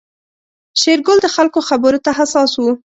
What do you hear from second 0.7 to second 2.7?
شېرګل د خلکو خبرو ته حساس و.